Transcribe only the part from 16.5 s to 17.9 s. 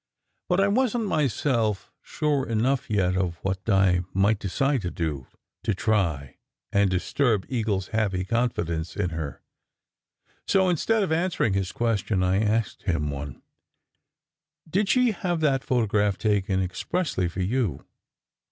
expressly for you?"